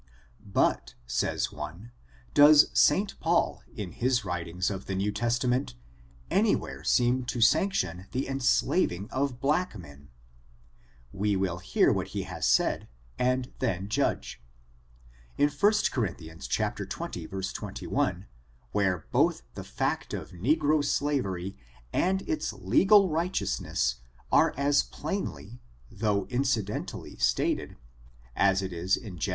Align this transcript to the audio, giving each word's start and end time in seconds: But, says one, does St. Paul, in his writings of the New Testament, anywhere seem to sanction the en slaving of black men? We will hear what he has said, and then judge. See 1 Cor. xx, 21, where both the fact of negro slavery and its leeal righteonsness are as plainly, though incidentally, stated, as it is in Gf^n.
But, 0.51 0.95
says 1.05 1.51
one, 1.51 1.91
does 2.33 2.71
St. 2.73 3.19
Paul, 3.19 3.61
in 3.75 3.91
his 3.91 4.25
writings 4.25 4.71
of 4.71 4.87
the 4.87 4.95
New 4.95 5.11
Testament, 5.11 5.75
anywhere 6.31 6.83
seem 6.83 7.23
to 7.25 7.39
sanction 7.39 8.07
the 8.11 8.27
en 8.27 8.39
slaving 8.39 9.11
of 9.11 9.39
black 9.39 9.77
men? 9.77 10.09
We 11.13 11.35
will 11.35 11.59
hear 11.59 11.93
what 11.93 12.07
he 12.17 12.23
has 12.23 12.47
said, 12.47 12.87
and 13.19 13.53
then 13.59 13.89
judge. 13.89 14.41
See 15.37 15.43
1 15.43 15.49
Cor. 15.51 15.69
xx, 16.07 17.53
21, 17.69 18.25
where 18.71 19.05
both 19.11 19.43
the 19.53 19.63
fact 19.63 20.15
of 20.15 20.31
negro 20.31 20.83
slavery 20.83 21.55
and 21.93 22.23
its 22.23 22.51
leeal 22.53 23.07
righteonsness 23.07 23.97
are 24.31 24.51
as 24.57 24.81
plainly, 24.81 25.61
though 25.91 26.25
incidentally, 26.31 27.17
stated, 27.17 27.75
as 28.35 28.63
it 28.63 28.73
is 28.73 28.97
in 28.97 29.19
Gf^n. 29.19 29.29